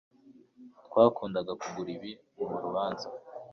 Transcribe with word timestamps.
twakundaga 0.87 1.51
kugura 1.61 1.89
ibi 1.97 2.11
murubanza 2.39 3.07